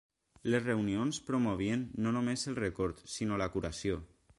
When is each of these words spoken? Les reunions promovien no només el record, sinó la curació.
Les 0.53 0.63
reunions 0.67 1.21
promovien 1.29 1.85
no 2.07 2.17
només 2.19 2.49
el 2.53 2.59
record, 2.65 3.07
sinó 3.19 3.43
la 3.45 3.55
curació. 3.59 4.07